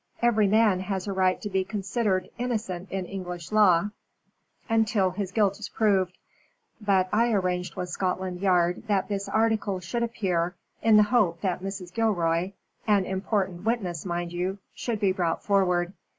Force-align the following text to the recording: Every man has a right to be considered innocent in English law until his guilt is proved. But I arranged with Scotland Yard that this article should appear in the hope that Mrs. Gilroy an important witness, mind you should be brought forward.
Every 0.19 0.47
man 0.47 0.79
has 0.79 1.07
a 1.07 1.13
right 1.13 1.39
to 1.41 1.47
be 1.51 1.63
considered 1.63 2.31
innocent 2.39 2.89
in 2.89 3.05
English 3.05 3.51
law 3.51 3.91
until 4.67 5.11
his 5.11 5.31
guilt 5.31 5.59
is 5.59 5.69
proved. 5.69 6.17
But 6.83 7.07
I 7.13 7.31
arranged 7.31 7.75
with 7.75 7.89
Scotland 7.89 8.39
Yard 8.39 8.87
that 8.87 9.09
this 9.09 9.29
article 9.29 9.79
should 9.79 10.01
appear 10.01 10.55
in 10.81 10.97
the 10.97 11.03
hope 11.03 11.41
that 11.41 11.61
Mrs. 11.61 11.93
Gilroy 11.93 12.53
an 12.87 13.05
important 13.05 13.63
witness, 13.63 14.03
mind 14.03 14.33
you 14.33 14.57
should 14.73 14.99
be 14.99 15.11
brought 15.11 15.43
forward. 15.43 15.93